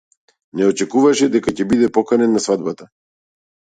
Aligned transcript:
Не 0.61 0.65
очекуваше 0.69 1.31
дека 1.37 1.55
ќе 1.59 1.69
биде 1.75 1.93
поканет 2.01 2.37
на 2.37 2.47
свадбата. 2.51 2.95